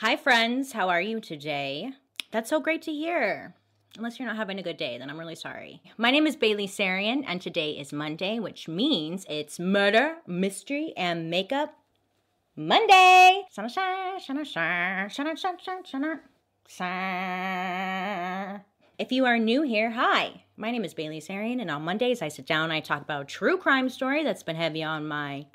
[0.00, 0.70] Hi, friends.
[0.74, 1.90] How are you today?
[2.30, 3.56] That's so great to hear.
[3.96, 5.82] Unless you're not having a good day, then I'm really sorry.
[5.96, 11.28] My name is Bailey Sarian, and today is Monday, which means it's murder, mystery, and
[11.28, 11.74] makeup
[12.54, 13.42] Monday.
[19.00, 20.44] If you are new here, hi.
[20.56, 23.22] My name is Bailey Sarian, and on Mondays I sit down and I talk about
[23.22, 25.46] a true crime story that's been heavy on my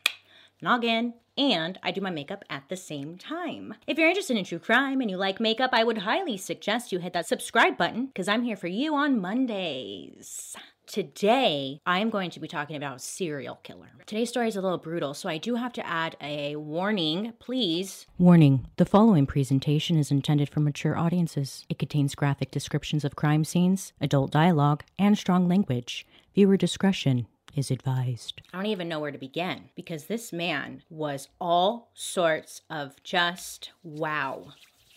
[0.61, 3.75] noggin and I do my makeup at the same time.
[3.87, 6.99] If you're interested in true crime and you like makeup, I would highly suggest you
[6.99, 10.55] hit that subscribe button because I'm here for you on Mondays.
[10.85, 13.87] Today, I'm going to be talking about serial killer.
[14.05, 18.05] Today's story is a little brutal, so I do have to add a warning, please.
[18.17, 21.65] Warning the following presentation is intended for mature audiences.
[21.69, 26.05] It contains graphic descriptions of crime scenes, adult dialogue, and strong language.
[26.35, 28.41] Viewer discretion is advised.
[28.53, 33.71] I don't even know where to begin because this man was all sorts of just
[33.83, 34.53] wow.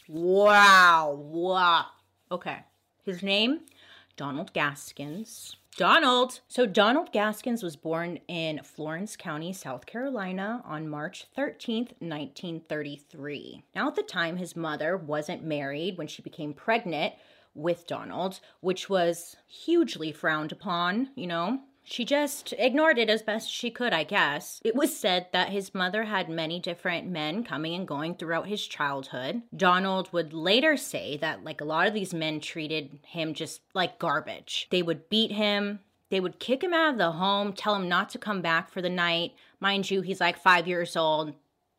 [0.09, 1.19] Wow.
[1.19, 1.87] Wow.
[2.31, 2.59] Okay.
[3.05, 3.61] His name,
[4.17, 5.57] Donald Gaskins.
[5.77, 6.41] Donald.
[6.49, 13.63] So, Donald Gaskins was born in Florence County, South Carolina on March 13th, 1933.
[13.75, 17.13] Now, at the time, his mother wasn't married when she became pregnant
[17.55, 21.61] with Donald, which was hugely frowned upon, you know.
[21.89, 24.61] She just ignored it as best she could, I guess.
[24.65, 28.67] It was said that his mother had many different men coming and going throughout his
[28.67, 29.43] childhood.
[29.57, 34.01] Donald would later say that, like, a lot of these men treated him just like
[34.01, 34.67] garbage.
[34.71, 35.79] They would beat him,
[36.11, 38.81] they would kick him out of the home, tell him not to come back for
[38.81, 39.35] the night.
[39.61, 41.35] Mind you, he's like five years old.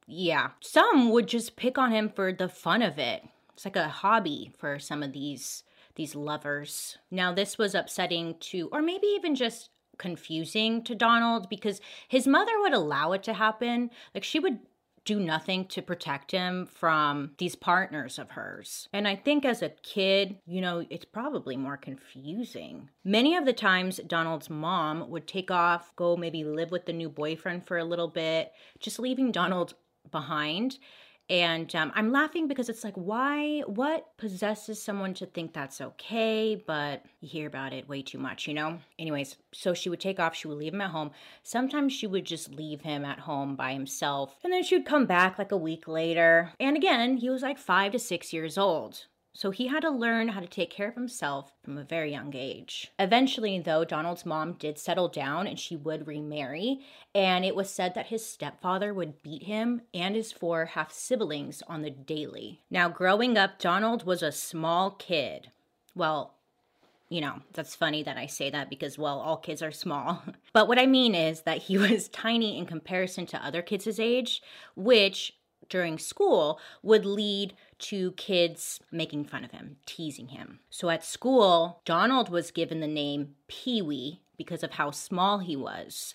[0.05, 0.51] Yeah.
[0.61, 3.23] Some would just pick on him for the fun of it.
[3.53, 5.63] It's like a hobby for some of these
[5.95, 6.99] these lovers.
[7.09, 12.59] Now this was upsetting to or maybe even just confusing to Donald because his mother
[12.59, 13.89] would allow it to happen.
[14.13, 14.59] Like she would
[15.07, 18.89] do nothing to protect him from these partners of hers.
[18.91, 22.89] And I think as a kid, you know, it's probably more confusing.
[23.05, 27.07] Many of the times, Donald's mom would take off, go maybe live with the new
[27.07, 29.75] boyfriend for a little bit, just leaving Donald
[30.11, 30.77] behind.
[31.29, 36.61] And um, I'm laughing because it's like, why, what possesses someone to think that's okay?
[36.65, 38.79] But you hear about it way too much, you know?
[38.97, 41.11] Anyways, so she would take off, she would leave him at home.
[41.43, 44.37] Sometimes she would just leave him at home by himself.
[44.43, 46.53] And then she would come back like a week later.
[46.59, 49.05] And again, he was like five to six years old.
[49.37, 52.35] So he had to learn how to take care of himself from a very young
[52.35, 52.91] age.
[52.97, 56.79] Eventually, though, Donald's mom did settle down and she would remarry.
[57.13, 61.61] And it was said that his stepfather would beat him and his four half siblings
[61.67, 62.61] on the daily.
[62.71, 65.51] Now, growing up, Donald was a small kid.
[65.93, 66.33] Well,
[67.07, 70.23] you know, that's funny that I say that because, well, all kids are small.
[70.51, 73.99] but what I mean is that he was tiny in comparison to other kids his
[73.99, 74.41] age,
[74.75, 75.35] which
[75.69, 80.59] during school would lead to kids making fun of him, teasing him.
[80.69, 85.55] So at school, Donald was given the name Pee Wee because of how small he
[85.55, 86.13] was.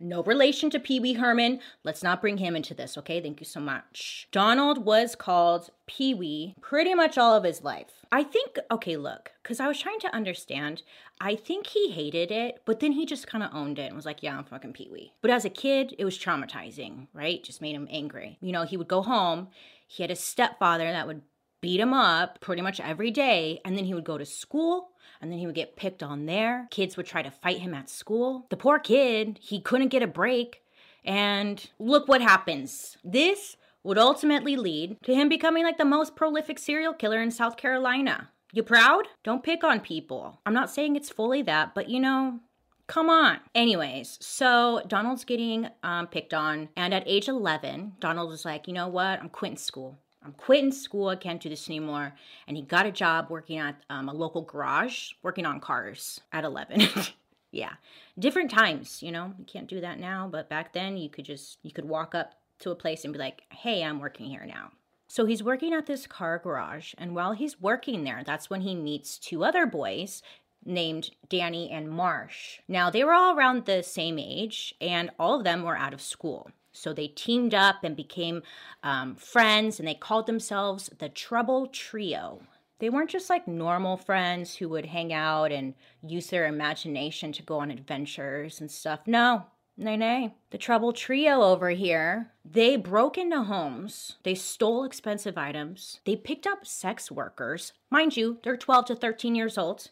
[0.00, 1.60] No relation to Pee Wee Herman.
[1.84, 3.20] Let's not bring him into this, okay?
[3.20, 4.26] Thank you so much.
[4.32, 8.04] Donald was called Pee Wee pretty much all of his life.
[8.10, 10.82] I think, okay, look, because I was trying to understand.
[11.20, 14.04] I think he hated it, but then he just kind of owned it and was
[14.04, 15.12] like, yeah, I'm fucking Pee Wee.
[15.22, 17.42] But as a kid, it was traumatizing, right?
[17.42, 18.36] Just made him angry.
[18.40, 19.48] You know, he would go home,
[19.94, 21.22] he had a stepfather that would
[21.60, 24.90] beat him up pretty much every day, and then he would go to school
[25.20, 26.66] and then he would get picked on there.
[26.72, 28.46] Kids would try to fight him at school.
[28.50, 30.62] The poor kid, he couldn't get a break.
[31.04, 32.96] And look what happens.
[33.04, 37.56] This would ultimately lead to him becoming like the most prolific serial killer in South
[37.56, 38.30] Carolina.
[38.52, 39.06] You proud?
[39.22, 40.40] Don't pick on people.
[40.44, 42.40] I'm not saying it's fully that, but you know,
[42.86, 43.38] Come on.
[43.54, 48.74] Anyways, so Donald's getting um, picked on, and at age 11, Donald was like, you
[48.74, 49.20] know what?
[49.20, 49.98] I'm quitting school.
[50.22, 51.08] I'm quitting school.
[51.08, 52.14] I can't do this anymore.
[52.46, 56.44] And he got a job working at um, a local garage, working on cars at
[56.44, 56.88] 11.
[57.52, 57.72] yeah.
[58.18, 60.28] Different times, you know, you can't do that now.
[60.30, 63.18] But back then, you could just, you could walk up to a place and be
[63.18, 64.70] like, hey, I'm working here now.
[65.08, 66.94] So he's working at this car garage.
[66.96, 70.22] And while he's working there, that's when he meets two other boys
[70.64, 72.60] named Danny and Marsh.
[72.68, 76.00] Now, they were all around the same age, and all of them were out of
[76.00, 76.50] school.
[76.72, 78.42] So they teamed up and became
[78.82, 82.42] um, friends, and they called themselves the Trouble Trio.
[82.80, 87.42] They weren't just like normal friends who would hang out and use their imagination to
[87.42, 89.00] go on adventures and stuff.
[89.06, 89.44] No,
[89.76, 90.34] Nay, nay.
[90.50, 96.46] The Trouble Trio over here, they broke into homes, they stole expensive items, they picked
[96.46, 97.72] up sex workers.
[97.90, 99.90] Mind you, they're 12 to 13 years old.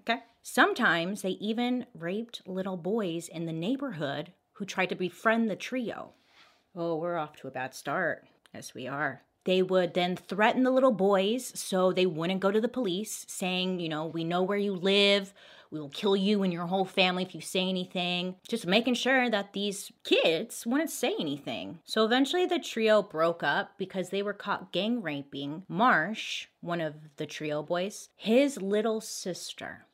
[0.00, 0.20] Okay.
[0.42, 6.12] Sometimes they even raped little boys in the neighborhood who tried to befriend the trio.
[6.74, 8.26] Oh, we're off to a bad start.
[8.54, 9.22] Yes, we are.
[9.46, 13.78] They would then threaten the little boys so they wouldn't go to the police, saying,
[13.78, 15.32] you know, we know where you live.
[15.70, 18.34] We will kill you and your whole family if you say anything.
[18.48, 21.78] Just making sure that these kids wouldn't say anything.
[21.84, 26.94] So eventually the trio broke up because they were caught gang raping Marsh, one of
[27.16, 29.86] the trio boys, his little sister.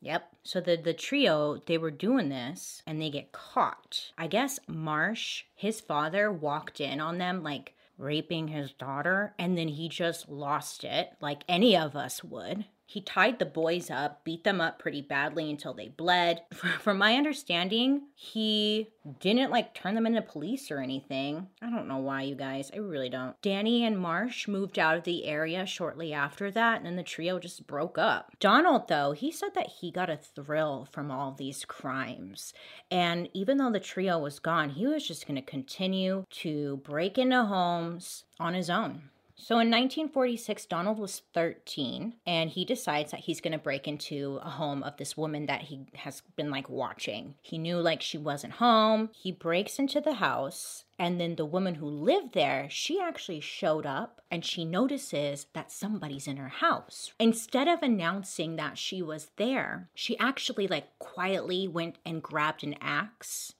[0.00, 0.34] Yep.
[0.44, 4.12] So the the trio they were doing this and they get caught.
[4.16, 9.68] I guess Marsh, his father walked in on them like raping his daughter and then
[9.68, 12.64] he just lost it like any of us would.
[12.92, 16.42] He tied the boys up, beat them up pretty badly until they bled.
[16.80, 21.48] From my understanding, he didn't like turn them into police or anything.
[21.62, 22.70] I don't know why, you guys.
[22.70, 23.40] I really don't.
[23.40, 27.38] Danny and Marsh moved out of the area shortly after that, and then the trio
[27.38, 28.32] just broke up.
[28.40, 32.52] Donald, though, he said that he got a thrill from all these crimes.
[32.90, 37.16] And even though the trio was gone, he was just going to continue to break
[37.16, 39.04] into homes on his own.
[39.42, 44.38] So in 1946, Donald was 13, and he decides that he's going to break into
[44.40, 47.34] a home of this woman that he has been like watching.
[47.42, 49.10] He knew like she wasn't home.
[49.12, 53.84] He breaks into the house, and then the woman who lived there, she actually showed
[53.84, 57.12] up and she notices that somebody's in her house.
[57.18, 62.76] Instead of announcing that she was there, she actually like quietly went and grabbed an
[62.80, 63.54] axe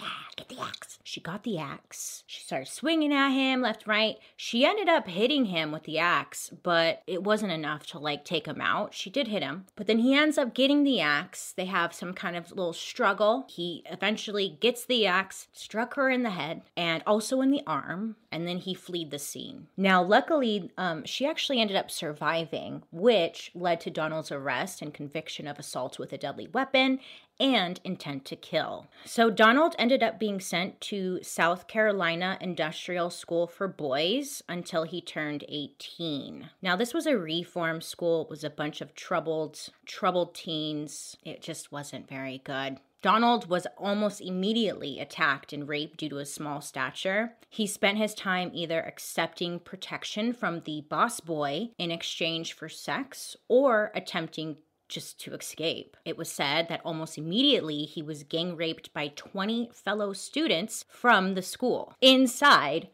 [0.00, 0.98] yeah, get the axe.
[1.02, 2.22] She got the axe.
[2.26, 4.16] She started swinging at him left, right.
[4.36, 8.46] She ended up hitting him with the axe, but it wasn't enough to like take
[8.46, 8.94] him out.
[8.94, 11.52] She did hit him, but then he ends up getting the axe.
[11.56, 13.46] They have some kind of little struggle.
[13.48, 18.16] He eventually gets the axe, struck her in the head and also in the arm,
[18.30, 19.68] and then he fled the scene.
[19.76, 25.46] Now, luckily, um, she actually ended up surviving, which led to Donald's arrest and conviction
[25.46, 27.00] of assault with a deadly weapon
[27.40, 28.86] and intent to kill.
[29.04, 35.00] So Donald ended up being sent to South Carolina Industrial School for Boys until he
[35.00, 36.50] turned 18.
[36.62, 41.16] Now this was a reform school, it was a bunch of troubled troubled teens.
[41.24, 42.78] It just wasn't very good.
[43.00, 47.34] Donald was almost immediately attacked and raped due to his small stature.
[47.48, 53.36] He spent his time either accepting protection from the boss boy in exchange for sex
[53.46, 54.56] or attempting
[54.88, 55.96] just to escape.
[56.04, 61.34] It was said that almost immediately he was gang raped by 20 fellow students from
[61.34, 62.88] the school inside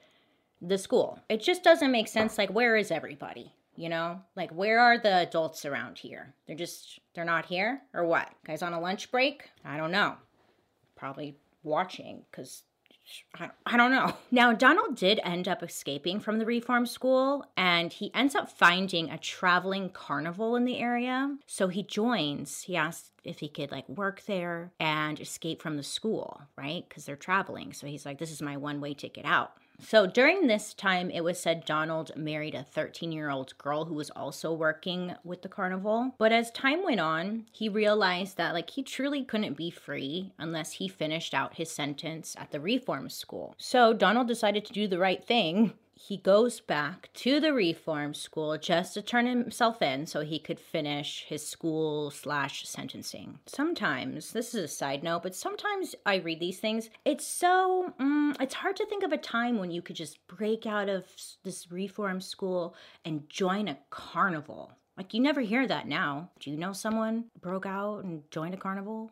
[0.61, 1.20] the school.
[1.29, 2.38] It just doesn't make sense.
[2.38, 3.52] Like, where is everybody?
[3.76, 6.35] You know, like, where are the adults around here?
[6.46, 8.29] They're just, they're not here or what?
[8.46, 9.50] Guys on a lunch break?
[9.64, 10.14] I don't know.
[10.96, 12.62] Probably watching because
[13.67, 14.15] I don't know.
[14.31, 19.11] Now, Donald did end up escaping from the reform school and he ends up finding
[19.11, 21.37] a traveling carnival in the area.
[21.47, 25.83] So he joins, he asks if he could like work there and escape from the
[25.85, 26.85] school, right?
[26.89, 27.73] Because they're traveling.
[27.73, 29.53] So he's like, this is my one way ticket out.
[29.81, 33.94] So during this time, it was said Donald married a 13 year old girl who
[33.94, 36.15] was also working with the carnival.
[36.19, 40.73] But as time went on, he realized that like he truly couldn't be free unless
[40.73, 43.55] he finished out his sentence at the reform school.
[43.59, 48.58] So Donald decided to do the right thing he goes back to the reform school
[48.58, 53.38] just to turn himself in so he could finish his school slash sentencing.
[53.46, 56.91] Sometimes, this is a side note, but sometimes I read these things.
[57.05, 60.67] It's so, mm, it's hard to think of a time when you could just break
[60.67, 61.05] out of
[61.44, 62.75] this reform school
[63.05, 64.72] and join a carnival.
[64.96, 66.31] Like, you never hear that now.
[66.41, 69.10] Do you know someone broke out and joined a carnival?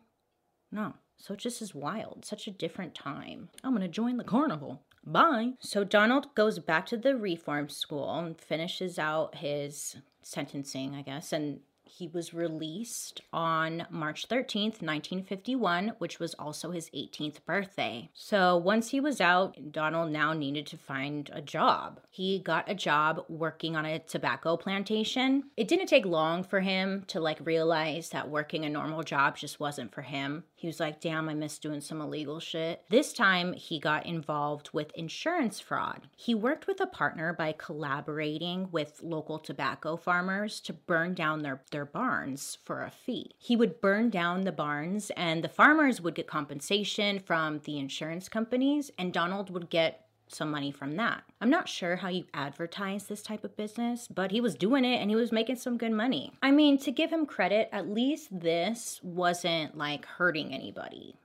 [0.71, 0.93] No.
[1.17, 2.25] So it just is wild.
[2.25, 3.49] Such a different time.
[3.63, 4.81] I'm gonna join the carnival.
[5.13, 5.51] Bye.
[5.59, 11.31] So Donald goes back to the reform school and finishes out his sentencing, I guess,
[11.31, 18.09] and he was released on March 13th, 1951, which was also his 18th birthday.
[18.13, 21.99] So once he was out, Donald now needed to find a job.
[22.09, 25.43] He got a job working on a tobacco plantation.
[25.55, 29.59] It didn't take long for him to like realize that working a normal job just
[29.59, 30.45] wasn't for him.
[30.63, 32.85] He was like, damn, I miss doing some illegal shit.
[32.87, 36.07] This time, he got involved with insurance fraud.
[36.15, 41.59] He worked with a partner by collaborating with local tobacco farmers to burn down their,
[41.71, 43.31] their barns for a fee.
[43.37, 48.29] He would burn down the barns, and the farmers would get compensation from the insurance
[48.29, 50.02] companies, and Donald would get
[50.33, 51.23] some money from that.
[51.41, 55.01] I'm not sure how you advertise this type of business, but he was doing it
[55.01, 56.33] and he was making some good money.
[56.41, 61.15] I mean, to give him credit, at least this wasn't like hurting anybody.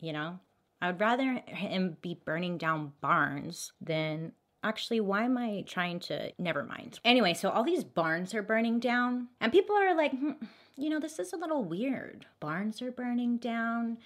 [0.00, 0.38] You know?
[0.80, 4.32] I would rather him be burning down barns than
[4.64, 8.80] actually why am i trying to never mind anyway so all these barns are burning
[8.80, 10.32] down and people are like hmm,
[10.78, 12.24] you know, this is a little weird.
[12.38, 13.98] Barns are burning down.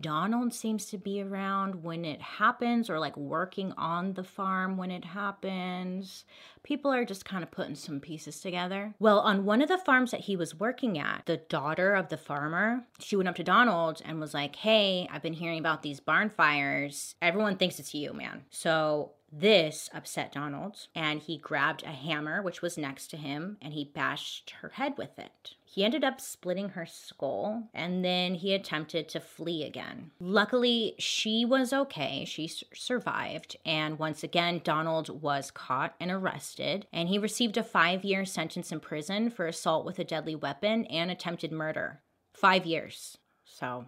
[0.00, 4.90] Donald seems to be around when it happens or like working on the farm when
[4.90, 6.24] it happens.
[6.62, 8.94] People are just kind of putting some pieces together.
[8.98, 12.16] Well, on one of the farms that he was working at, the daughter of the
[12.16, 16.00] farmer, she went up to Donald and was like, Hey, I've been hearing about these
[16.00, 17.14] barn fires.
[17.20, 18.44] Everyone thinks it's you, man.
[18.48, 23.72] So this upset Donald, and he grabbed a hammer, which was next to him, and
[23.72, 25.54] he bashed her head with it.
[25.64, 30.12] He ended up splitting her skull, and then he attempted to flee again.
[30.20, 32.24] Luckily, she was okay.
[32.24, 38.04] She survived, and once again, Donald was caught and arrested, and he received a five
[38.04, 42.02] year sentence in prison for assault with a deadly weapon and attempted murder.
[42.32, 43.18] Five years.
[43.44, 43.86] So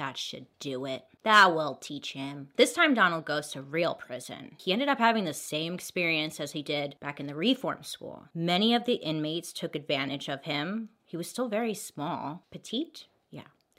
[0.00, 1.04] that should do it.
[1.24, 2.48] That will teach him.
[2.56, 4.52] This time, Donald goes to real prison.
[4.56, 8.24] He ended up having the same experience as he did back in the reform school.
[8.34, 10.88] Many of the inmates took advantage of him.
[11.04, 13.08] He was still very small, petite,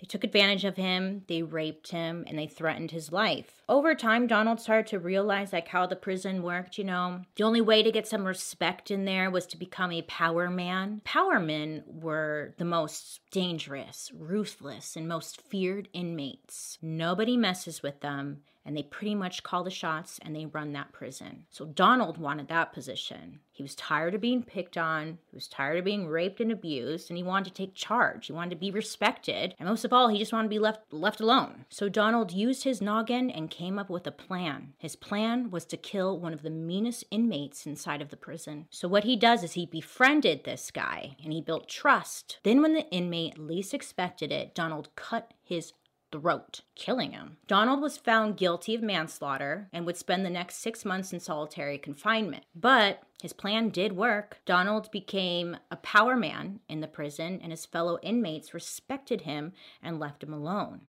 [0.02, 3.62] they took advantage of him, they raped him, and they threatened his life.
[3.70, 7.22] Over time, Donald started to realize like how the prison worked, you know.
[7.36, 11.02] The only way to get some respect in there was to become a power man.
[11.04, 16.80] Power men were the most dangerous, ruthless, and most feared inmates.
[16.82, 20.92] Nobody messes with them, and they pretty much call the shots and they run that
[20.92, 21.46] prison.
[21.50, 23.40] So Donald wanted that position.
[23.52, 27.10] He was tired of being picked on, he was tired of being raped and abused,
[27.10, 28.28] and he wanted to take charge.
[28.28, 30.92] He wanted to be respected, and most of all, he just wanted to be left
[30.92, 31.66] left alone.
[31.70, 34.74] So Donald used his noggin and came up with a plan.
[34.78, 38.68] His plan was to kill one of the meanest inmates inside of the prison.
[38.70, 42.40] So what he does is he befriended this guy and he built trust.
[42.44, 45.74] Then when the inmate least expected it, Donald cut his
[46.12, 47.38] throat, killing him.
[47.48, 51.78] Donald was found guilty of manslaughter and would spend the next six months in solitary
[51.78, 52.44] confinement.
[52.56, 54.40] But his plan did work.
[54.46, 60.00] Donald became a power man in the prison, and his fellow inmates respected him and
[60.00, 60.82] left him alone.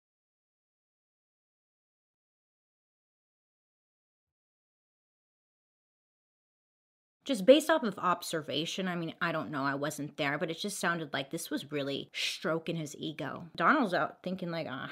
[7.25, 10.59] Just based off of observation, I mean, I don't know, I wasn't there, but it
[10.59, 13.45] just sounded like this was really stroking his ego.
[13.57, 14.91] Donald's out thinking like, ah,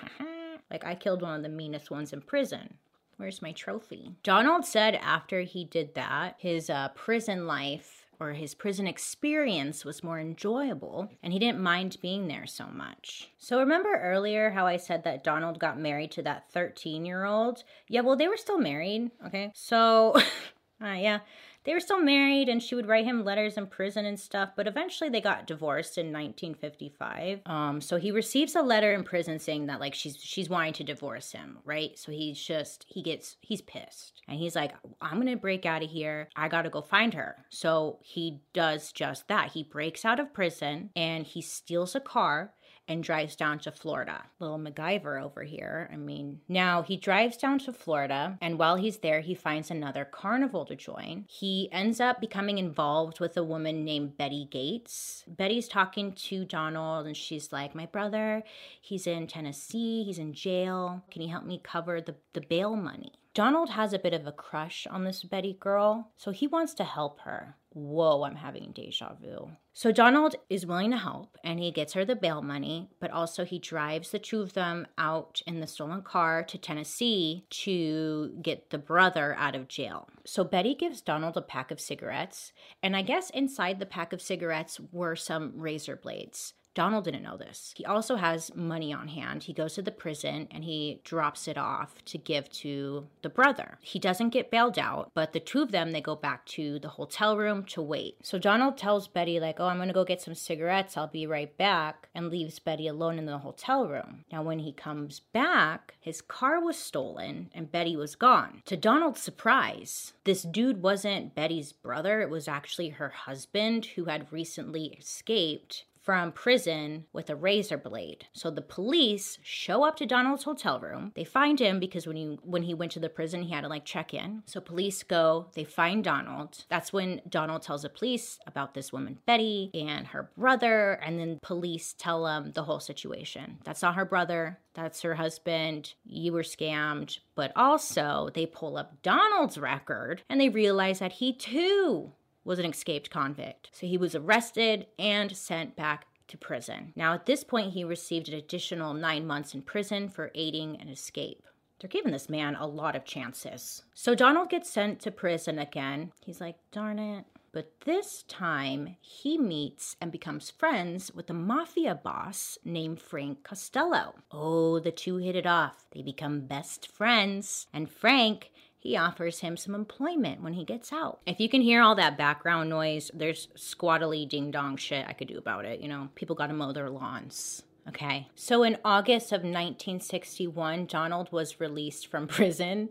[0.70, 2.74] like I killed one of the meanest ones in prison.
[3.16, 4.12] Where's my trophy?
[4.22, 10.04] Donald said after he did that, his uh, prison life or his prison experience was
[10.04, 13.30] more enjoyable and he didn't mind being there so much.
[13.38, 17.64] So, remember earlier how I said that Donald got married to that 13 year old?
[17.88, 19.50] Yeah, well, they were still married, okay?
[19.54, 20.14] So,
[20.82, 21.20] uh, yeah,
[21.68, 24.66] they were still married and she would write him letters in prison and stuff, but
[24.66, 27.42] eventually they got divorced in 1955.
[27.44, 30.84] Um, so he receives a letter in prison saying that like she's she's wanting to
[30.84, 31.90] divorce him, right?
[31.98, 34.22] So he's just he gets he's pissed.
[34.26, 34.72] And he's like,
[35.02, 36.30] I'm gonna break out of here.
[36.34, 37.44] I gotta go find her.
[37.50, 39.52] So he does just that.
[39.52, 42.54] He breaks out of prison and he steals a car
[42.88, 44.24] and drives down to Florida.
[44.40, 45.88] Little MacGyver over here.
[45.92, 50.04] I mean, now he drives down to Florida, and while he's there, he finds another
[50.04, 51.26] carnival to join.
[51.28, 55.24] He ends up becoming involved with a woman named Betty Gates.
[55.28, 58.42] Betty's talking to Donald, and she's like, My brother,
[58.80, 61.04] he's in Tennessee, he's in jail.
[61.10, 63.12] Can you help me cover the, the bail money?
[63.34, 66.82] Donald has a bit of a crush on this Betty girl, so he wants to
[66.82, 67.56] help her.
[67.72, 69.50] Whoa, I'm having deja vu.
[69.74, 73.44] So Donald is willing to help and he gets her the bail money, but also
[73.44, 78.70] he drives the two of them out in the stolen car to Tennessee to get
[78.70, 80.08] the brother out of jail.
[80.24, 84.22] So Betty gives Donald a pack of cigarettes, and I guess inside the pack of
[84.22, 86.54] cigarettes were some razor blades.
[86.74, 87.72] Donald didn't know this.
[87.76, 89.42] He also has money on hand.
[89.42, 93.78] He goes to the prison and he drops it off to give to the brother.
[93.80, 96.88] He doesn't get bailed out, but the two of them they go back to the
[96.88, 98.16] hotel room to wait.
[98.22, 100.96] So Donald tells Betty like, "Oh, I'm going to go get some cigarettes.
[100.96, 104.24] I'll be right back." And leaves Betty alone in the hotel room.
[104.30, 108.62] Now when he comes back, his car was stolen and Betty was gone.
[108.66, 114.32] To Donald's surprise, this dude wasn't Betty's brother, it was actually her husband who had
[114.32, 118.24] recently escaped from prison with a razor blade.
[118.32, 121.12] So the police show up to Donald's hotel room.
[121.14, 123.68] They find him because when he when he went to the prison, he had to
[123.68, 124.42] like check in.
[124.46, 126.64] So police go, they find Donald.
[126.70, 131.40] That's when Donald tells the police about this woman Betty and her brother, and then
[131.42, 133.58] police tell him the whole situation.
[133.64, 134.60] That's not her brother.
[134.72, 135.92] That's her husband.
[136.06, 137.18] You were scammed.
[137.34, 142.12] But also, they pull up Donald's record and they realize that he too
[142.48, 143.68] was an escaped convict.
[143.72, 146.94] So he was arrested and sent back to prison.
[146.96, 150.88] Now, at this point, he received an additional nine months in prison for aiding an
[150.88, 151.44] escape.
[151.78, 153.82] They're giving this man a lot of chances.
[153.94, 156.10] So Donald gets sent to prison again.
[156.24, 157.26] He's like, darn it.
[157.52, 164.14] But this time, he meets and becomes friends with a mafia boss named Frank Costello.
[164.30, 165.84] Oh, the two hit it off.
[165.92, 167.66] They become best friends.
[167.72, 171.20] And Frank he offers him some employment when he gets out.
[171.26, 175.28] If you can hear all that background noise, there's squattily ding dong shit I could
[175.28, 175.80] do about it.
[175.80, 177.62] You know, people got to mow their lawns.
[177.88, 178.28] Okay.
[178.34, 182.90] So in August of 1961, Donald was released from prison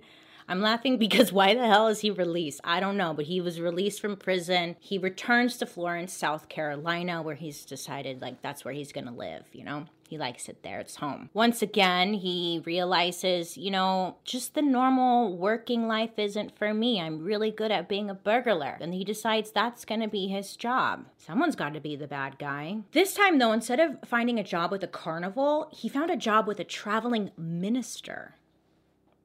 [0.50, 2.62] I'm laughing because why the hell is he released?
[2.64, 4.78] I don't know, but he was released from prison.
[4.80, 9.44] He returns to Florence, South Carolina, where he's decided like that's where he's gonna live,
[9.52, 9.86] you know?
[10.08, 10.80] He likes it there.
[10.80, 11.30] It's home.
[11.34, 17.02] Once again, he realizes, you know, just the normal working life isn't for me.
[17.02, 18.78] I'm really good at being a burglar.
[18.80, 21.06] And he decides that's going to be his job.
[21.18, 22.78] Someone's got to be the bad guy.
[22.94, 26.48] This time, though, instead of finding a job with a carnival, he found a job
[26.48, 28.36] with a traveling minister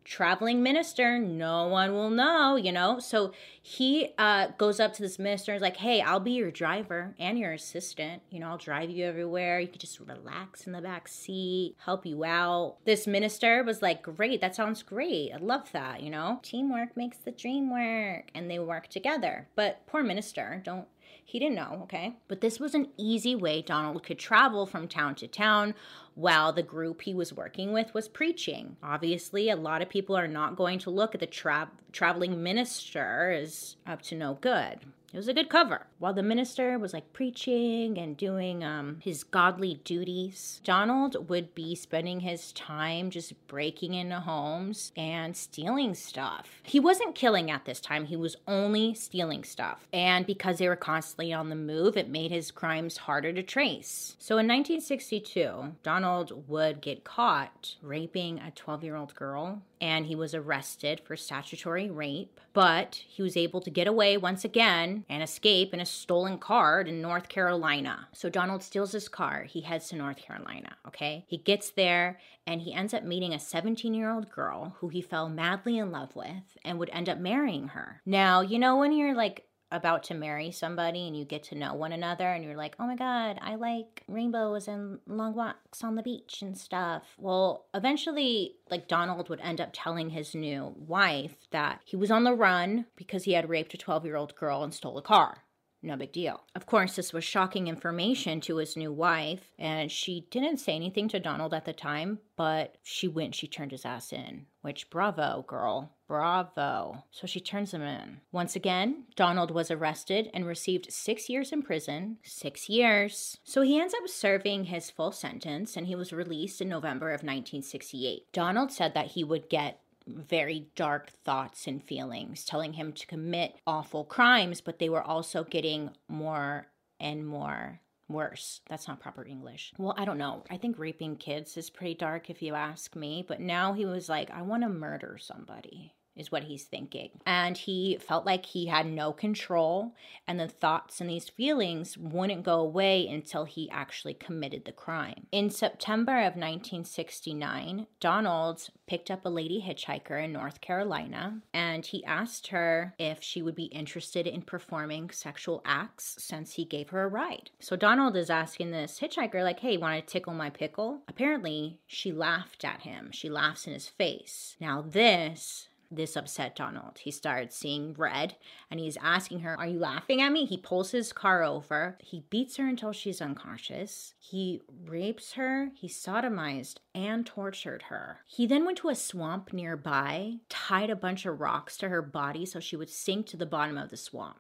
[0.05, 2.99] traveling minister no one will know you know?
[2.99, 3.33] So
[3.63, 7.15] he uh, goes up to this minister and is like hey i'll be your driver
[7.19, 8.23] and your assistant.
[8.31, 9.61] You know i'll drive you everywhere.
[9.61, 12.77] You can just relax in the back seat help you out.
[12.85, 15.33] This minister was like great that sounds great.
[15.33, 16.41] I love that you know?
[16.43, 18.31] Teamwork makes the dream work.
[18.35, 19.49] And they work together.
[19.55, 20.87] But poor minister don't
[21.25, 22.17] he didn't know, okay?
[22.29, 25.75] But this was an easy way Donald could travel from town to town
[26.15, 28.77] while the group he was working with was preaching.
[28.83, 33.31] Obviously, a lot of people are not going to look at the tra- traveling minister
[33.31, 34.81] as up to no good.
[35.13, 35.89] It was a good cover.
[35.99, 41.75] While the minister was like preaching and doing um, his godly duties, Donald would be
[41.75, 46.63] spending his time just breaking into homes and stealing stuff.
[46.63, 49.87] He wasn't killing at this time, he was only stealing stuff.
[49.93, 54.17] And because they were constantly on the move, it made his crimes harder to trace.
[54.19, 60.15] So in 1962, Donald would get caught raping a 12 year old girl and he
[60.15, 65.25] was arrested for statutory rape, but he was able to get away once again and
[65.25, 68.07] escape in a stolen car in North Carolina.
[68.13, 69.43] So Donald steals his car.
[69.43, 71.25] He heads to North Carolina, okay?
[71.27, 75.03] He gets there and he ends up meeting a 17 year old girl who he
[75.03, 78.01] fell madly in love with and would end up marrying her.
[78.07, 81.75] Now, you know, when you're like about to marry somebody and you get to know
[81.75, 85.97] one another and you're like, oh my God, I like rainbows and long walks on
[85.97, 87.03] the beach and stuff.
[87.19, 92.25] Well, eventually, like Donald would end up telling his new wife that he was on
[92.25, 95.39] the run because he had raped a 12 year old girl and stole a car.
[95.83, 96.45] No big deal.
[96.55, 101.09] Of course, this was shocking information to his new wife, and she didn't say anything
[101.09, 104.47] to Donald at the time, but she went, she turned his ass in.
[104.61, 105.91] Which, bravo, girl.
[106.07, 107.05] Bravo.
[107.11, 108.21] So she turns him in.
[108.31, 112.19] Once again, Donald was arrested and received six years in prison.
[112.23, 113.39] Six years.
[113.43, 117.23] So he ends up serving his full sentence and he was released in November of
[117.23, 118.33] 1968.
[118.33, 123.57] Donald said that he would get very dark thoughts and feelings, telling him to commit
[123.67, 126.67] awful crimes, but they were also getting more
[127.01, 128.61] and more worse.
[128.69, 129.73] That's not proper English.
[129.79, 130.45] Well, I don't know.
[130.51, 134.09] I think raping kids is pretty dark if you ask me, but now he was
[134.09, 137.11] like, I want to murder somebody is what he's thinking.
[137.27, 139.95] And he felt like he had no control,
[140.27, 145.27] and the thoughts and these feelings wouldn't go away until he actually committed the crime.
[145.33, 152.05] In September of 1969, Donald picked up a lady hitchhiker in North Carolina and he
[152.05, 157.05] asked her if she would be interested in performing sexual acts since he gave her
[157.05, 157.51] a ride.
[157.61, 161.03] So Donald is asking this hitchhiker, like, hey, want to tickle my pickle?
[161.09, 163.11] Apparently, she laughed at him.
[163.13, 164.57] She laughs in his face.
[164.61, 166.99] Now, this this upset Donald.
[166.99, 168.37] He starts seeing red
[168.71, 170.45] and he's asking her, Are you laughing at me?
[170.45, 171.99] He pulls his car over.
[172.01, 174.15] He beats her until she's unconscious.
[174.19, 175.71] He rapes her.
[175.75, 178.21] He sodomized and tortured her.
[178.27, 182.47] He then went to a swamp nearby, tied a bunch of rocks to her body
[182.47, 184.39] so she would sink to the bottom of the swamp.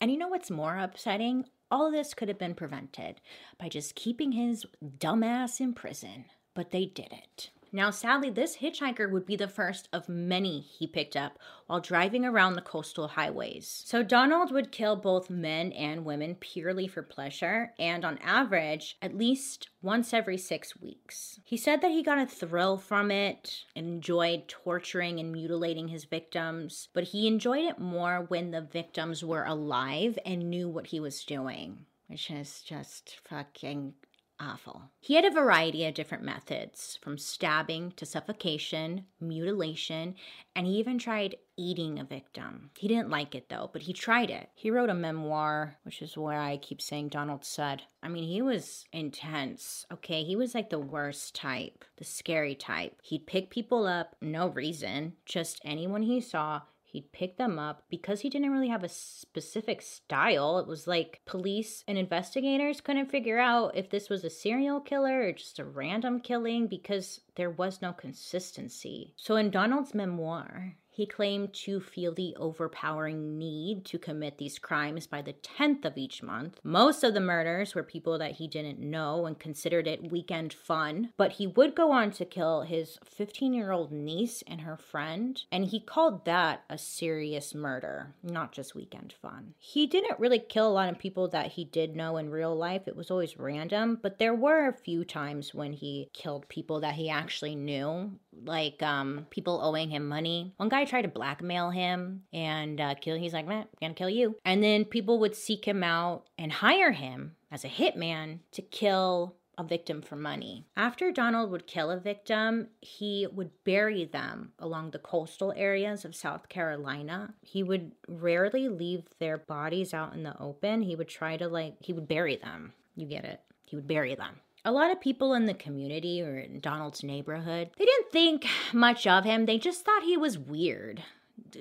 [0.00, 1.44] And you know what's more upsetting?
[1.70, 3.20] All this could have been prevented
[3.58, 4.66] by just keeping his
[4.98, 6.24] dumbass in prison,
[6.54, 7.50] but they didn't.
[7.74, 12.26] Now, sadly, this hitchhiker would be the first of many he picked up while driving
[12.26, 13.82] around the coastal highways.
[13.86, 19.16] So, Donald would kill both men and women purely for pleasure, and on average, at
[19.16, 21.40] least once every six weeks.
[21.44, 26.04] He said that he got a thrill from it, and enjoyed torturing and mutilating his
[26.04, 31.00] victims, but he enjoyed it more when the victims were alive and knew what he
[31.00, 33.94] was doing which is just fucking
[34.42, 34.90] awful.
[34.98, 40.16] He had a variety of different methods, from stabbing to suffocation, mutilation,
[40.56, 42.70] and he even tried eating a victim.
[42.76, 44.48] He didn't like it though, but he tried it.
[44.54, 47.82] He wrote a memoir, which is where I keep saying Donald said.
[48.02, 50.24] I mean, he was intense, okay?
[50.24, 52.96] He was like the worst type, the scary type.
[53.02, 58.20] He'd pick people up, no reason, just anyone he saw, He'd pick them up because
[58.20, 60.58] he didn't really have a specific style.
[60.58, 65.22] It was like police and investigators couldn't figure out if this was a serial killer
[65.22, 69.14] or just a random killing because there was no consistency.
[69.16, 75.06] So in Donald's memoir, he claimed to feel the overpowering need to commit these crimes
[75.06, 76.60] by the 10th of each month.
[76.62, 81.10] Most of the murders were people that he didn't know and considered it weekend fun,
[81.16, 85.42] but he would go on to kill his 15 year old niece and her friend,
[85.50, 89.54] and he called that a serious murder, not just weekend fun.
[89.58, 92.82] He didn't really kill a lot of people that he did know in real life,
[92.86, 96.94] it was always random, but there were a few times when he killed people that
[96.94, 100.54] he actually knew, like um, people owing him money.
[100.56, 103.16] One guy tried to blackmail him and uh, kill.
[103.16, 104.36] He's like, man, I'm gonna kill you.
[104.44, 109.36] And then people would seek him out and hire him as a hitman to kill
[109.58, 110.66] a victim for money.
[110.76, 116.16] After Donald would kill a victim, he would bury them along the coastal areas of
[116.16, 117.34] South Carolina.
[117.42, 120.80] He would rarely leave their bodies out in the open.
[120.82, 122.72] He would try to, like, he would bury them.
[122.96, 123.40] You get it.
[123.66, 127.70] He would bury them a lot of people in the community or in Donald's neighborhood,
[127.76, 129.46] they didn't think much of him.
[129.46, 131.02] They just thought he was weird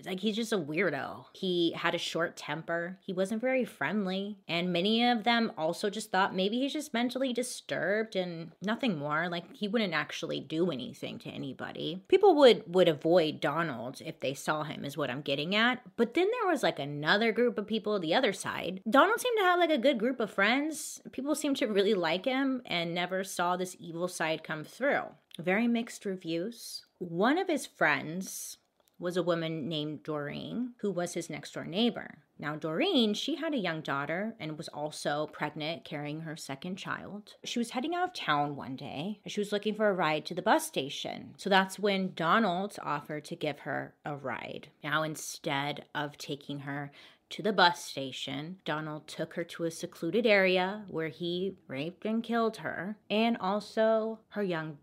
[0.05, 1.25] like he's just a weirdo.
[1.33, 2.97] He had a short temper.
[3.05, 4.37] He wasn't very friendly.
[4.47, 9.29] And many of them also just thought maybe he's just mentally disturbed and nothing more.
[9.29, 12.03] Like he wouldn't actually do anything to anybody.
[12.07, 15.81] People would would avoid Donald if they saw him is what I'm getting at.
[15.97, 18.81] But then there was like another group of people the other side.
[18.89, 21.01] Donald seemed to have like a good group of friends.
[21.11, 25.03] People seemed to really like him and never saw this evil side come through.
[25.39, 26.85] Very mixed reviews.
[26.99, 28.57] One of his friends
[29.01, 32.19] was a woman named Doreen, who was his next door neighbor.
[32.37, 37.33] Now, Doreen, she had a young daughter and was also pregnant, carrying her second child.
[37.43, 39.19] She was heading out of town one day.
[39.27, 41.33] She was looking for a ride to the bus station.
[41.37, 44.69] So that's when Donald offered to give her a ride.
[44.83, 46.91] Now, instead of taking her
[47.31, 52.23] to the bus station, Donald took her to a secluded area where he raped and
[52.23, 54.77] killed her and also her young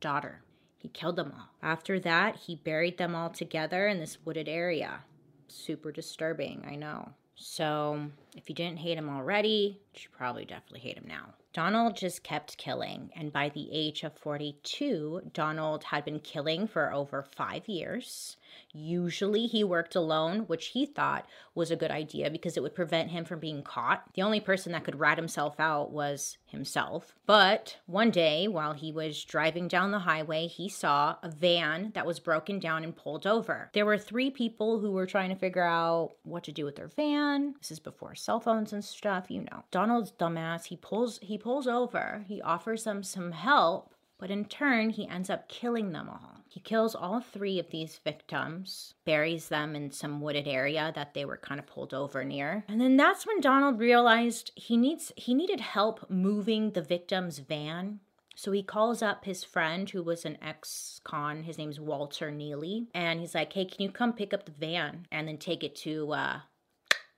[0.00, 0.42] daughter.
[0.84, 1.48] He killed them all.
[1.62, 5.00] After that, he buried them all together in this wooded area.
[5.48, 7.08] Super disturbing, I know.
[7.36, 11.32] So, if you didn't hate him already, you should probably definitely hate him now.
[11.54, 16.92] Donald just kept killing, and by the age of 42, Donald had been killing for
[16.92, 18.36] over five years.
[18.72, 23.10] Usually he worked alone, which he thought was a good idea because it would prevent
[23.10, 24.04] him from being caught.
[24.14, 27.14] The only person that could rat himself out was himself.
[27.26, 32.06] But one day, while he was driving down the highway, he saw a van that
[32.06, 33.70] was broken down and pulled over.
[33.72, 36.88] There were three people who were trying to figure out what to do with their
[36.88, 37.54] van.
[37.58, 39.64] This is before cell phones and stuff, you know.
[39.70, 44.90] Donald's dumbass, he pulls he pulls over, he offers them some help, but in turn,
[44.90, 46.44] he ends up killing them all.
[46.48, 51.24] He kills all three of these victims, buries them in some wooded area that they
[51.24, 52.64] were kind of pulled over near.
[52.68, 58.00] And then that's when Donald realized he needs he needed help moving the victim's van.
[58.36, 61.42] So he calls up his friend who was an ex con.
[61.42, 62.88] His name's Walter Neely.
[62.94, 65.76] And he's like, hey, can you come pick up the van and then take it
[65.76, 66.40] to uh,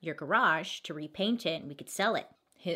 [0.00, 2.26] your garage to repaint it and we could sell it?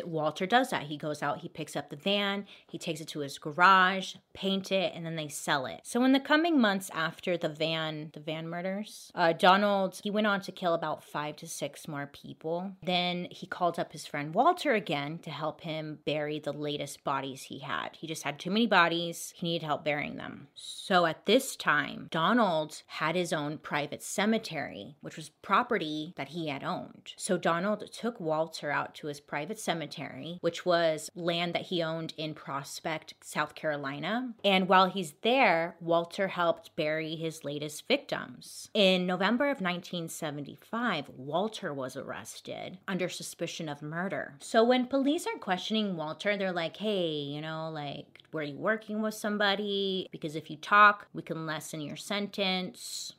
[0.03, 0.83] Walter does that.
[0.83, 4.71] He goes out, he picks up the van, he takes it to his garage, paint
[4.71, 5.81] it, and then they sell it.
[5.83, 10.27] So in the coming months after the van, the van murders, uh, Donald he went
[10.27, 12.71] on to kill about five to six more people.
[12.83, 17.43] Then he called up his friend Walter again to help him bury the latest bodies
[17.43, 17.97] he had.
[17.97, 19.33] He just had too many bodies.
[19.35, 20.47] He needed help burying them.
[20.55, 26.47] So at this time, Donald had his own private cemetery, which was property that he
[26.47, 27.13] had owned.
[27.17, 31.81] So Donald took Walter out to his private cemetery Cemetery, which was land that he
[31.81, 34.33] owned in Prospect, South Carolina.
[34.45, 38.69] And while he's there, Walter helped bury his latest victims.
[38.75, 44.35] In November of 1975, Walter was arrested under suspicion of murder.
[44.39, 49.01] So when police are questioning Walter, they're like, hey, you know, like, were you working
[49.01, 50.07] with somebody?
[50.11, 53.13] Because if you talk, we can lessen your sentence.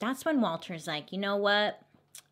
[0.00, 1.80] That's when Walter's like, you know what?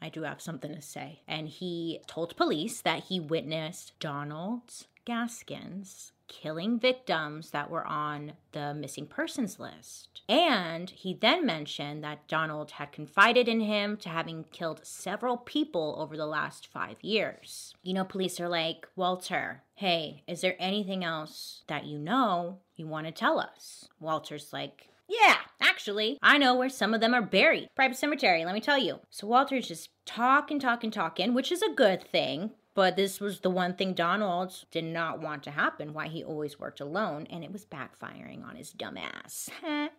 [0.01, 1.21] I do have something to say.
[1.27, 8.75] And he told police that he witnessed Donald Gaskins killing victims that were on the
[8.75, 10.23] missing persons list.
[10.29, 15.95] And he then mentioned that Donald had confided in him to having killed several people
[15.99, 17.75] over the last five years.
[17.83, 22.87] You know, police are like, Walter, hey, is there anything else that you know you
[22.87, 23.89] want to tell us?
[24.01, 27.69] Walter's like, yeah, actually, I know where some of them are buried.
[27.75, 29.01] Private cemetery, let me tell you.
[29.11, 32.51] So Walter's just talking, talking, talking, which is a good thing.
[32.75, 36.59] But this was the one thing Donald did not want to happen, why he always
[36.59, 39.49] worked alone, and it was backfiring on his dumb ass.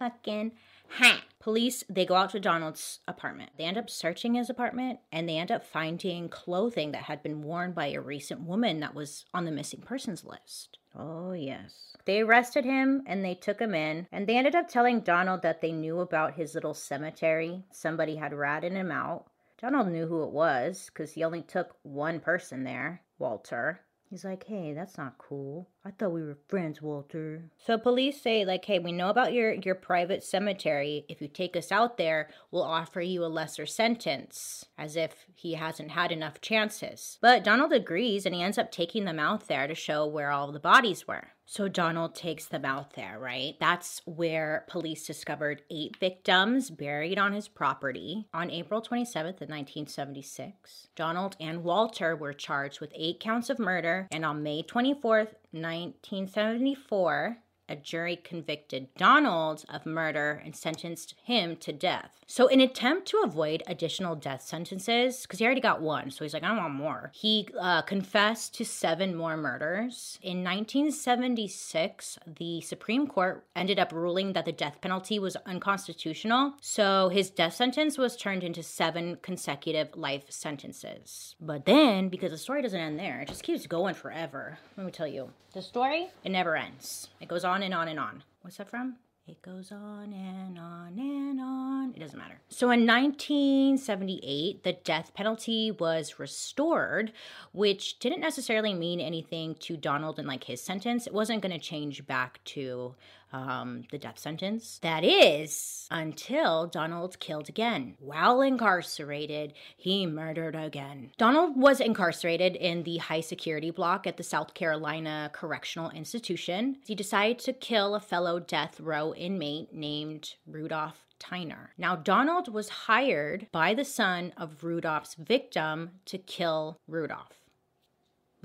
[0.00, 0.50] Fucking
[0.88, 1.24] Ha!
[1.40, 3.50] Police, they go out to Donald's apartment.
[3.58, 7.42] They end up searching his apartment and they end up finding clothing that had been
[7.42, 10.78] worn by a recent woman that was on the missing persons list.
[10.96, 11.96] Oh, yes.
[12.04, 15.60] They arrested him and they took him in, and they ended up telling Donald that
[15.60, 17.64] they knew about his little cemetery.
[17.72, 19.26] Somebody had ratted him out.
[19.60, 23.80] Donald knew who it was because he only took one person there, Walter.
[24.10, 25.68] He's like, hey, that's not cool.
[25.86, 27.50] I thought we were friends, Walter.
[27.58, 31.04] So police say, like, hey, we know about your your private cemetery.
[31.10, 35.54] If you take us out there, we'll offer you a lesser sentence, as if he
[35.54, 37.18] hasn't had enough chances.
[37.20, 40.52] But Donald agrees, and he ends up taking them out there to show where all
[40.52, 41.28] the bodies were.
[41.46, 43.54] So Donald takes them out there, right?
[43.60, 50.88] That's where police discovered eight victims buried on his property on April 27th of 1976.
[50.96, 57.43] Donald and Walter were charged with eight counts of murder, and on May 24th, 1974,
[57.68, 62.20] a jury convicted Donald of murder and sentenced him to death.
[62.26, 66.32] So, in attempt to avoid additional death sentences, because he already got one, so he's
[66.32, 67.12] like, I don't want more.
[67.14, 70.18] He uh, confessed to seven more murders.
[70.22, 76.54] In 1976, the Supreme Court ended up ruling that the death penalty was unconstitutional.
[76.60, 81.36] So, his death sentence was turned into seven consecutive life sentences.
[81.40, 84.58] But then, because the story doesn't end there, it just keeps going forever.
[84.76, 87.10] Let me tell you, the story, it never ends.
[87.20, 88.24] It goes on and on and on.
[88.42, 88.96] What's that from?
[89.26, 91.94] It goes on and on and on.
[91.96, 92.38] It doesn't matter.
[92.50, 97.10] So in 1978, the death penalty was restored,
[97.52, 101.06] which didn't necessarily mean anything to Donald and like his sentence.
[101.06, 102.96] It wasn't going to change back to
[103.34, 104.78] um, the death sentence.
[104.82, 107.96] That is until Donald killed again.
[107.98, 111.10] While incarcerated, he murdered again.
[111.18, 116.76] Donald was incarcerated in the high security block at the South Carolina Correctional Institution.
[116.86, 121.68] He decided to kill a fellow death row inmate named Rudolph Tyner.
[121.76, 127.43] Now, Donald was hired by the son of Rudolph's victim to kill Rudolph.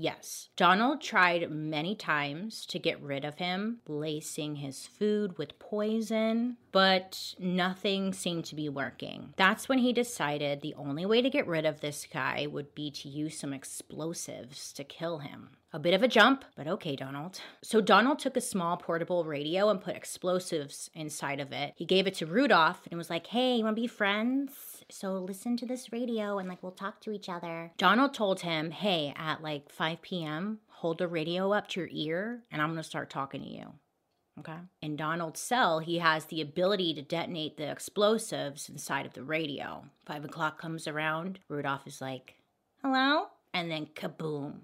[0.00, 0.48] Yes.
[0.56, 7.34] Donald tried many times to get rid of him, lacing his food with poison, but
[7.38, 9.34] nothing seemed to be working.
[9.36, 12.90] That's when he decided the only way to get rid of this guy would be
[12.92, 15.50] to use some explosives to kill him.
[15.72, 17.40] A bit of a jump, but okay, Donald.
[17.62, 21.74] So Donald took a small portable radio and put explosives inside of it.
[21.76, 24.69] He gave it to Rudolph and was like, hey, you wanna be friends?
[24.92, 27.72] So listen to this radio and like we'll talk to each other.
[27.78, 32.42] Donald told him, hey, at like 5 p.m., hold the radio up to your ear
[32.50, 33.72] and I'm gonna start talking to you.
[34.38, 34.56] Okay.
[34.80, 39.84] In Donald's cell, he has the ability to detonate the explosives inside of the radio.
[40.06, 42.36] Five o'clock comes around, Rudolph is like,
[42.82, 43.26] hello?
[43.52, 44.60] And then kaboom.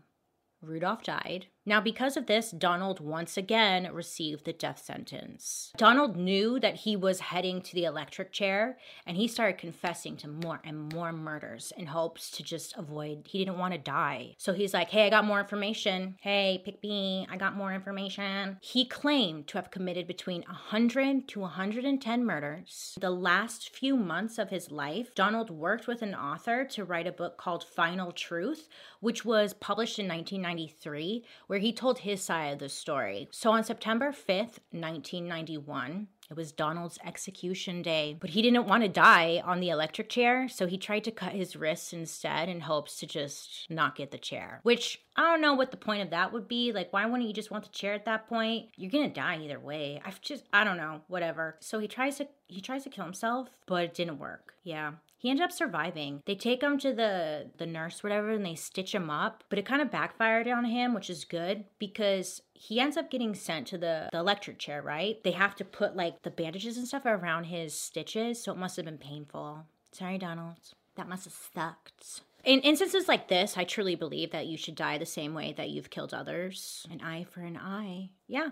[0.63, 1.47] Rudolph died.
[1.69, 5.73] Now, because of this, Donald once again received the death sentence.
[5.77, 10.29] Donald knew that he was heading to the electric chair and he started confessing to
[10.29, 14.37] more and more murders in hopes to just avoid, he didn't want to die.
[14.39, 16.17] So he's like, hey, I got more information.
[16.21, 18.59] Hey, pick me, I got more information.
[18.61, 22.97] He claimed to have committed between 100 to 110 murders.
[23.01, 27.13] The last few months of his life, Donald worked with an author to write a
[27.13, 28.69] book called Final Truth,
[29.01, 33.29] which was published in 1993, where where he told his side of the story.
[33.31, 38.91] So on September 5th, 1991, it was Donald's execution day, but he didn't want to
[38.91, 42.99] die on the electric chair, so he tried to cut his wrists instead in hopes
[42.99, 44.61] to just not get the chair.
[44.65, 46.73] Which I don't know what the point of that would be.
[46.73, 48.67] Like, why wouldn't you just want the chair at that point?
[48.77, 50.03] You're gonna die either way.
[50.05, 51.57] I've just, I don't know, whatever.
[51.61, 54.53] So he tries to, he tries to kill himself, but it didn't work.
[54.63, 54.93] Yeah.
[55.17, 56.23] He ended up surviving.
[56.27, 59.45] They take him to the the nurse, whatever, and they stitch him up.
[59.49, 63.35] But it kind of backfired on him, which is good because he ends up getting
[63.35, 65.23] sent to the, the electric chair, right?
[65.25, 68.77] They have to put like the bandages and stuff around his stitches, so it must
[68.77, 69.65] have been painful.
[69.93, 70.59] Sorry, Donald.
[70.97, 72.23] That must have sucked.
[72.45, 75.71] In instances like this, I truly believe that you should die the same way that
[75.71, 76.87] you've killed others.
[76.91, 78.11] An eye for an eye.
[78.29, 78.51] Yeah.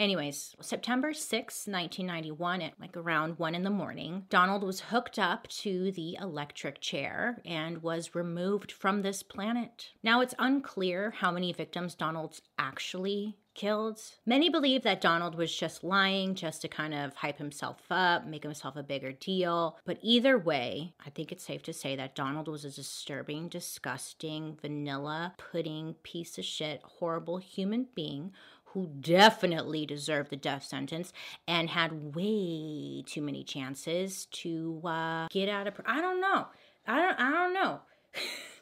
[0.00, 5.46] Anyways, September 6, 1991, at like around 1 in the morning, Donald was hooked up
[5.48, 9.90] to the electric chair and was removed from this planet.
[10.02, 14.00] Now, it's unclear how many victims Donald's actually killed.
[14.24, 18.42] Many believe that Donald was just lying just to kind of hype himself up, make
[18.42, 19.78] himself a bigger deal.
[19.84, 24.56] But either way, I think it's safe to say that Donald was a disturbing, disgusting,
[24.62, 28.32] vanilla, pudding, piece of shit, horrible human being
[28.72, 31.12] who definitely deserved the death sentence
[31.48, 35.74] and had way too many chances to uh, get out of.
[35.86, 36.46] I don't know.
[36.86, 37.20] I don't.
[37.20, 37.80] I don't know.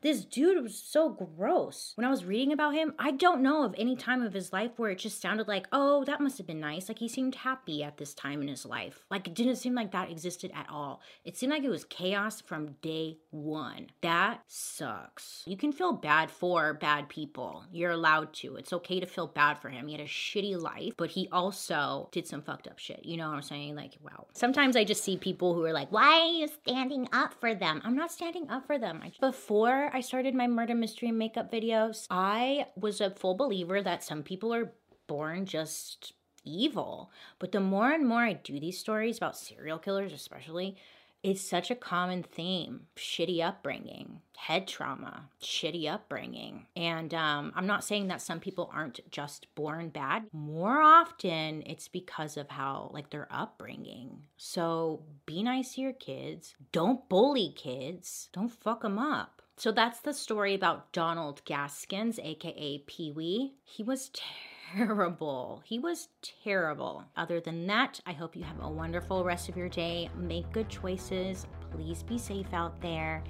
[0.01, 1.93] This dude was so gross.
[1.97, 4.73] When I was reading about him, I don't know of any time of his life
[4.77, 6.89] where it just sounded like, oh, that must have been nice.
[6.89, 9.05] Like he seemed happy at this time in his life.
[9.11, 11.01] Like it didn't seem like that existed at all.
[11.25, 13.89] It seemed like it was chaos from day one.
[14.03, 15.43] That sucks.
[15.47, 17.65] You can feel bad for bad people.
[17.73, 18.55] You're allowed to.
[18.55, 19.89] It's okay to feel bad for him.
[19.89, 23.05] He had a shitty life, but he also did some fucked up shit.
[23.05, 23.75] You know what I'm saying?
[23.75, 24.27] Like, wow.
[24.33, 27.83] Sometimes I just see people who are like, why are you standing up for them?
[27.85, 29.01] I'm not standing up for them.
[29.03, 34.03] I, before I started my murder mystery makeup videos, I was a full believer that
[34.03, 34.73] some people are
[35.07, 36.13] born just
[36.45, 37.13] evil.
[37.39, 40.77] But the more and more I do these stories about serial killers, especially,
[41.23, 46.67] it's such a common theme shitty upbringing head trauma shitty upbringing.
[46.77, 50.25] And um, i'm not saying that some people aren't just born bad.
[50.33, 54.23] More often it's because of how like their upbringing.
[54.37, 56.55] So be nice to your kids.
[56.73, 58.31] Don't bully kids.
[58.33, 59.43] Don't fuck them up.
[59.57, 65.63] So that's the story about donald gaskins aka pee-wee he was terrible terrible.
[65.65, 66.09] He was
[66.43, 67.05] terrible.
[67.17, 70.11] Other than that, I hope you have a wonderful rest of your day.
[70.17, 71.47] Make good choices.
[71.71, 73.23] Please be safe out there.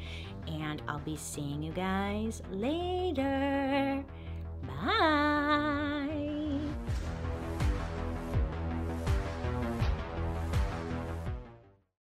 [0.46, 4.04] And I'll be seeing you guys later.
[4.66, 5.77] Bye.